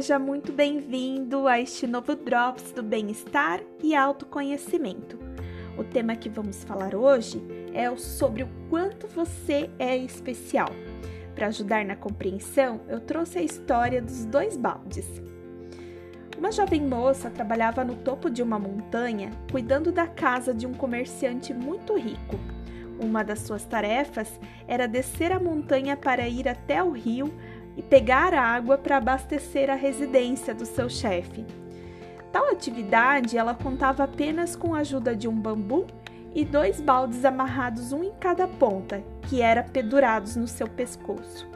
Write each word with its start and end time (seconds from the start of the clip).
seja 0.00 0.18
muito 0.18 0.50
bem-vindo 0.50 1.46
a 1.46 1.60
este 1.60 1.86
novo 1.86 2.16
Drops 2.16 2.72
do 2.72 2.82
Bem-Estar 2.82 3.60
e 3.82 3.94
Autoconhecimento. 3.94 5.18
O 5.76 5.84
tema 5.84 6.16
que 6.16 6.30
vamos 6.30 6.64
falar 6.64 6.94
hoje 6.94 7.38
é 7.74 7.94
sobre 7.96 8.42
o 8.42 8.48
quanto 8.70 9.06
você 9.06 9.68
é 9.78 9.94
especial. 9.98 10.70
Para 11.34 11.48
ajudar 11.48 11.84
na 11.84 11.96
compreensão, 11.96 12.80
eu 12.88 12.98
trouxe 12.98 13.40
a 13.40 13.42
história 13.42 14.00
dos 14.00 14.24
dois 14.24 14.56
baldes. 14.56 15.06
Uma 16.38 16.50
jovem 16.50 16.80
moça 16.80 17.28
trabalhava 17.28 17.84
no 17.84 17.96
topo 17.96 18.30
de 18.30 18.42
uma 18.42 18.58
montanha, 18.58 19.30
cuidando 19.52 19.92
da 19.92 20.06
casa 20.06 20.54
de 20.54 20.66
um 20.66 20.72
comerciante 20.72 21.52
muito 21.52 21.94
rico. 21.94 22.40
Uma 22.98 23.22
das 23.22 23.40
suas 23.40 23.66
tarefas 23.66 24.40
era 24.66 24.88
descer 24.88 25.30
a 25.30 25.38
montanha 25.38 25.94
para 25.94 26.26
ir 26.26 26.48
até 26.48 26.82
o 26.82 26.90
rio 26.90 27.30
e 27.76 27.82
pegar 27.82 28.34
água 28.34 28.76
para 28.76 28.96
abastecer 28.96 29.70
a 29.70 29.74
residência 29.74 30.54
do 30.54 30.66
seu 30.66 30.88
chefe. 30.88 31.44
Tal 32.32 32.50
atividade 32.50 33.36
ela 33.36 33.54
contava 33.54 34.04
apenas 34.04 34.54
com 34.54 34.74
a 34.74 34.78
ajuda 34.78 35.16
de 35.16 35.26
um 35.26 35.34
bambu 35.34 35.86
e 36.34 36.44
dois 36.44 36.80
baldes 36.80 37.24
amarrados 37.24 37.92
um 37.92 38.04
em 38.04 38.12
cada 38.20 38.46
ponta, 38.46 39.02
que 39.22 39.42
era 39.42 39.62
pendurados 39.62 40.36
no 40.36 40.46
seu 40.46 40.68
pescoço. 40.68 41.48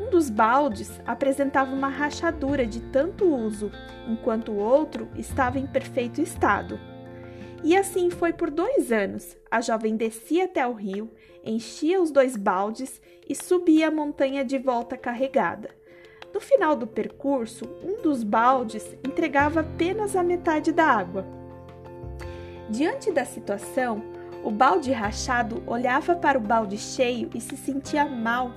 Um 0.00 0.10
dos 0.10 0.30
baldes 0.30 1.00
apresentava 1.06 1.74
uma 1.74 1.88
rachadura 1.88 2.66
de 2.66 2.80
tanto 2.80 3.24
uso, 3.26 3.70
enquanto 4.08 4.52
o 4.52 4.58
outro 4.58 5.08
estava 5.16 5.58
em 5.58 5.66
perfeito 5.66 6.20
estado. 6.20 6.78
E 7.62 7.76
assim 7.76 8.08
foi 8.08 8.32
por 8.32 8.50
dois 8.50 8.90
anos. 8.90 9.36
A 9.50 9.60
jovem 9.60 9.96
descia 9.96 10.44
até 10.44 10.66
o 10.66 10.72
rio, 10.72 11.10
enchia 11.44 12.00
os 12.00 12.10
dois 12.10 12.36
baldes 12.36 13.00
e 13.28 13.34
subia 13.34 13.88
a 13.88 13.90
montanha 13.90 14.44
de 14.44 14.58
volta 14.58 14.96
carregada. 14.96 15.70
No 16.32 16.40
final 16.40 16.74
do 16.74 16.86
percurso, 16.86 17.64
um 17.82 18.00
dos 18.02 18.22
baldes 18.22 18.96
entregava 19.06 19.60
apenas 19.60 20.16
a 20.16 20.22
metade 20.22 20.72
da 20.72 20.86
água. 20.86 21.26
Diante 22.70 23.10
da 23.10 23.24
situação, 23.24 24.02
o 24.42 24.50
balde 24.50 24.92
rachado 24.92 25.62
olhava 25.66 26.14
para 26.14 26.38
o 26.38 26.40
balde 26.40 26.78
cheio 26.78 27.28
e 27.34 27.40
se 27.40 27.56
sentia 27.56 28.06
mal 28.06 28.52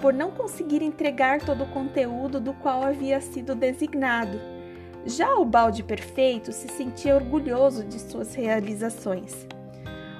por 0.00 0.12
não 0.12 0.30
conseguir 0.32 0.82
entregar 0.82 1.40
todo 1.40 1.64
o 1.64 1.70
conteúdo 1.70 2.40
do 2.40 2.52
qual 2.54 2.82
havia 2.82 3.20
sido 3.20 3.54
designado 3.54 4.53
já 5.06 5.34
o 5.34 5.44
balde 5.44 5.82
perfeito 5.82 6.50
se 6.52 6.68
sentia 6.68 7.14
orgulhoso 7.14 7.84
de 7.84 7.98
suas 8.00 8.34
realizações. 8.34 9.46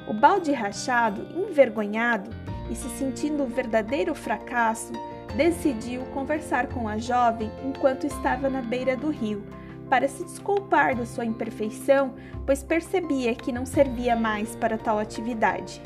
O 0.06 0.12
balde 0.12 0.52
rachado, 0.52 1.26
envergonhado 1.38 2.30
e 2.70 2.74
se 2.74 2.88
sentindo 2.90 3.42
um 3.42 3.48
verdadeiro 3.48 4.14
fracasso, 4.14 4.92
decidiu 5.34 6.02
conversar 6.06 6.66
com 6.68 6.86
a 6.86 6.98
jovem 6.98 7.50
enquanto 7.64 8.06
estava 8.06 8.50
na 8.50 8.60
beira 8.60 8.96
do 8.96 9.10
rio, 9.10 9.42
para 9.88 10.06
se 10.08 10.24
desculpar 10.24 10.94
da 10.94 11.06
sua 11.06 11.24
imperfeição, 11.24 12.14
pois 12.44 12.62
percebia 12.62 13.34
que 13.34 13.52
não 13.52 13.64
servia 13.64 14.14
mais 14.14 14.54
para 14.56 14.78
tal 14.78 14.98
atividade. 14.98 15.80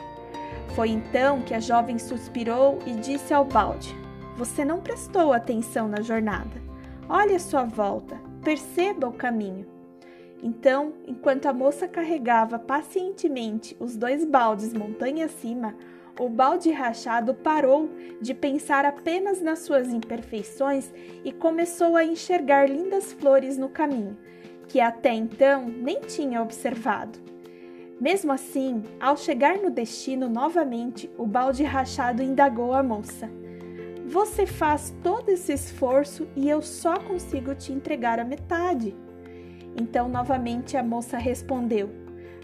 Foi 0.75 0.91
então 0.91 1.41
que 1.43 1.55
a 1.55 1.61
jovem 1.61 1.99
suspirou 1.99 2.79
e 2.87 2.93
disse 2.95 3.33
ao 3.33 3.45
balde: 3.45 3.95
Você 4.37 4.65
não 4.65 4.81
prestou 4.81 5.33
atenção 5.33 5.89
na 5.89 6.01
jornada. 6.01 6.61
Olhe 7.09 7.35
à 7.35 7.39
sua 7.39 7.65
volta 7.65 8.28
perceba 8.43 9.09
o 9.09 9.13
caminho. 9.13 9.67
Então, 10.43 10.93
enquanto 11.07 11.47
a 11.47 11.53
moça 11.53 11.89
carregava 11.89 12.59
pacientemente 12.59 13.77
os 13.81 13.97
dois 13.97 14.25
baldes 14.25 14.73
montanha 14.73 15.27
acima, 15.27 15.75
o 16.19 16.29
balde 16.29 16.71
rachado 16.71 17.33
parou 17.35 17.89
de 18.21 18.35
pensar 18.35 18.85
apenas 18.85 19.41
nas 19.41 19.61
suas 19.61 19.89
imperfeições 19.89 20.93
e 21.25 21.33
começou 21.33 21.97
a 21.97 22.05
enxergar 22.05 22.69
lindas 22.69 23.13
flores 23.13 23.57
no 23.57 23.69
caminho, 23.69 24.17
que 24.67 24.81
até 24.81 25.13
então 25.13 25.67
nem 25.67 26.01
tinha 26.01 26.43
observado. 26.43 27.19
Mesmo 28.01 28.33
assim, 28.33 28.83
ao 29.01 29.17
chegar 29.17 29.59
no 29.59 29.71
destino 29.71 30.29
novamente, 30.29 31.11
o 31.19 31.27
balde 31.27 31.65
rachado 31.65 32.23
indagou 32.23 32.73
a 32.73 32.83
moça: 32.83 33.29
você 34.09 34.47
faz 34.47 34.95
todo 35.03 35.29
esse 35.29 35.53
esforço 35.53 36.27
e 36.35 36.49
eu 36.49 36.63
só 36.63 36.99
consigo 36.99 37.55
te 37.55 37.73
entregar 37.73 38.19
a 38.19 38.25
metade. 38.25 38.97
Então, 39.79 40.09
novamente, 40.09 40.79
a 40.79 40.83
moça 40.83 41.19
respondeu: 41.19 41.91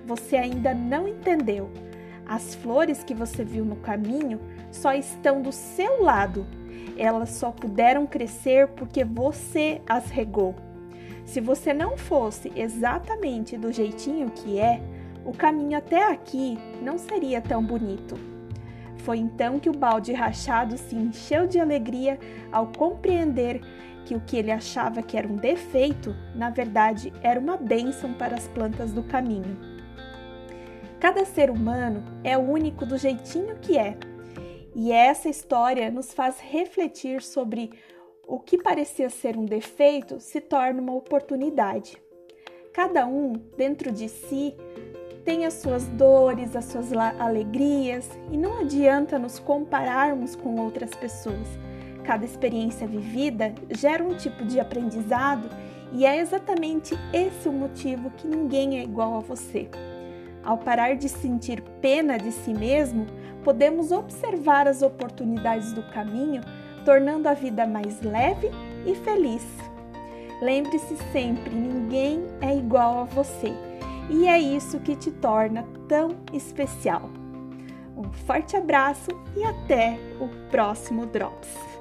Você 0.06 0.36
ainda 0.36 0.74
não 0.74 1.08
entendeu. 1.08 1.70
As 2.26 2.54
flores 2.54 3.02
que 3.02 3.14
você 3.14 3.44
viu 3.44 3.64
no 3.64 3.76
caminho 3.76 4.40
só 4.70 4.92
estão 4.92 5.40
do 5.40 5.52
seu 5.52 6.02
lado. 6.02 6.46
Elas 6.98 7.30
só 7.30 7.50
puderam 7.50 8.06
crescer 8.06 8.68
porque 8.68 9.02
você 9.02 9.80
as 9.88 10.10
regou. 10.10 10.54
Se 11.24 11.40
você 11.40 11.72
não 11.72 11.96
fosse 11.96 12.52
exatamente 12.54 13.56
do 13.56 13.72
jeitinho 13.72 14.30
que 14.30 14.58
é, 14.58 14.82
o 15.24 15.32
caminho 15.32 15.78
até 15.78 16.12
aqui 16.12 16.58
não 16.82 16.98
seria 16.98 17.40
tão 17.40 17.62
bonito. 17.62 18.33
Foi 19.04 19.18
então 19.18 19.60
que 19.60 19.68
o 19.68 19.76
balde 19.76 20.12
rachado 20.12 20.78
se 20.78 20.96
encheu 20.96 21.46
de 21.46 21.60
alegria 21.60 22.18
ao 22.50 22.66
compreender 22.66 23.60
que 24.06 24.14
o 24.14 24.20
que 24.20 24.36
ele 24.36 24.50
achava 24.50 25.02
que 25.02 25.16
era 25.16 25.28
um 25.28 25.36
defeito, 25.36 26.14
na 26.34 26.50
verdade, 26.50 27.12
era 27.22 27.38
uma 27.38 27.56
bênção 27.56 28.14
para 28.14 28.34
as 28.34 28.48
plantas 28.48 28.92
do 28.92 29.02
caminho. 29.02 29.58
Cada 30.98 31.24
ser 31.26 31.50
humano 31.50 32.02
é 32.24 32.36
único 32.36 32.86
do 32.86 32.96
jeitinho 32.96 33.56
que 33.60 33.76
é, 33.76 33.96
e 34.74 34.90
essa 34.90 35.28
história 35.28 35.90
nos 35.90 36.12
faz 36.12 36.40
refletir 36.40 37.22
sobre 37.22 37.70
o 38.26 38.40
que 38.40 38.56
parecia 38.56 39.10
ser 39.10 39.36
um 39.36 39.44
defeito 39.44 40.18
se 40.18 40.40
torna 40.40 40.80
uma 40.80 40.94
oportunidade. 40.94 42.02
Cada 42.72 43.06
um, 43.06 43.34
dentro 43.56 43.92
de 43.92 44.08
si, 44.08 44.54
tem 45.24 45.46
as 45.46 45.54
suas 45.54 45.84
dores, 45.88 46.54
as 46.54 46.66
suas 46.66 46.92
alegrias 46.92 48.08
e 48.30 48.36
não 48.36 48.60
adianta 48.60 49.18
nos 49.18 49.38
compararmos 49.38 50.36
com 50.36 50.56
outras 50.60 50.90
pessoas. 50.90 51.48
Cada 52.04 52.24
experiência 52.24 52.86
vivida 52.86 53.54
gera 53.70 54.04
um 54.04 54.14
tipo 54.14 54.44
de 54.44 54.60
aprendizado 54.60 55.48
e 55.92 56.04
é 56.04 56.18
exatamente 56.18 56.94
esse 57.12 57.48
o 57.48 57.52
motivo 57.52 58.10
que 58.10 58.26
ninguém 58.26 58.78
é 58.78 58.82
igual 58.82 59.16
a 59.16 59.20
você. 59.20 59.68
Ao 60.42 60.58
parar 60.58 60.94
de 60.94 61.08
sentir 61.08 61.62
pena 61.80 62.18
de 62.18 62.30
si 62.30 62.52
mesmo, 62.52 63.06
podemos 63.42 63.90
observar 63.92 64.68
as 64.68 64.82
oportunidades 64.82 65.72
do 65.72 65.82
caminho, 65.84 66.42
tornando 66.84 67.28
a 67.28 67.32
vida 67.32 67.66
mais 67.66 68.02
leve 68.02 68.50
e 68.84 68.94
feliz. 68.96 69.46
Lembre-se 70.42 70.98
sempre: 71.12 71.54
ninguém 71.54 72.26
é 72.42 72.54
igual 72.54 73.00
a 73.00 73.04
você 73.04 73.54
e 74.10 74.26
é 74.26 74.38
isso 74.38 74.80
que 74.80 74.96
te 74.96 75.10
torna 75.10 75.64
tão 75.88 76.16
especial. 76.32 77.10
Um 77.96 78.12
forte 78.26 78.56
abraço 78.56 79.10
e 79.36 79.44
até 79.44 79.98
o 80.20 80.28
próximo 80.50 81.06
Drops! 81.06 81.73